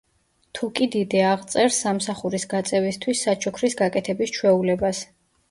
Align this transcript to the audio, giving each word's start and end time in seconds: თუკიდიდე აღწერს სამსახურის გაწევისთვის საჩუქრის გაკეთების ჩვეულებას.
თუკიდიდე 0.59 1.19
აღწერს 1.31 1.77
სამსახურის 1.85 2.47
გაწევისთვის 2.55 3.23
საჩუქრის 3.27 3.79
გაკეთების 3.85 4.35
ჩვეულებას. 4.41 5.05